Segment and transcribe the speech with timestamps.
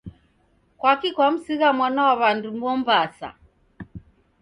[0.79, 3.29] Kwaki kwamsigha mwana wa w'andu Mombasa?